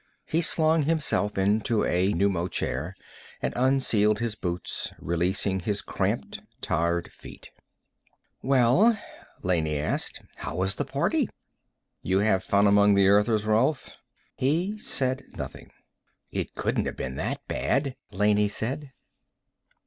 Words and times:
He 0.25 0.41
slung 0.41 0.81
himself 0.81 1.37
into 1.37 1.85
a 1.85 2.11
pneumochair 2.11 2.93
and 3.39 3.53
unsealed 3.55 4.17
his 4.17 4.33
boots, 4.33 4.91
releasing 4.97 5.59
his 5.59 5.83
cramped, 5.83 6.41
tired 6.59 7.11
feet. 7.13 7.51
"Well," 8.41 8.97
Laney 9.43 9.77
asked. 9.77 10.23
"How 10.37 10.55
was 10.55 10.73
the 10.73 10.85
party?" 10.85 11.29
"You 12.01 12.17
have 12.17 12.43
fun 12.43 12.65
among 12.65 12.95
the 12.95 13.09
Earthers, 13.09 13.45
Rolf?" 13.45 13.91
He 14.35 14.75
said 14.79 15.21
nothing. 15.33 15.69
"It 16.31 16.55
couldn't 16.55 16.87
have 16.87 16.97
been 16.97 17.13
that 17.17 17.47
bad," 17.47 17.95
Laney 18.11 18.47
said. 18.47 18.93